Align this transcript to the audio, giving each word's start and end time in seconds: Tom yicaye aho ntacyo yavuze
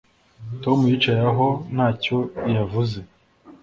Tom 0.63 0.79
yicaye 0.89 1.21
aho 1.31 1.47
ntacyo 1.73 2.17
yavuze 2.55 2.99